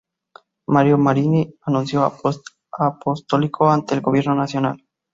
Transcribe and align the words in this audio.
Mario 0.69 0.97
Marini, 0.97 1.53
nuncio 1.67 2.03
apostólico 2.71 3.69
ante 3.69 3.93
el 3.93 4.01
Gobierno 4.01 4.33
Nacional. 4.33 4.83